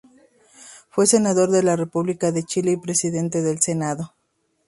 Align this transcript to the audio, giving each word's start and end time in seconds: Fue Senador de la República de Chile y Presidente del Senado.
Fue 0.89 1.05
Senador 1.05 1.51
de 1.51 1.61
la 1.61 1.75
República 1.75 2.31
de 2.31 2.41
Chile 2.43 2.71
y 2.71 2.77
Presidente 2.77 3.43
del 3.43 3.59
Senado. 3.61 4.15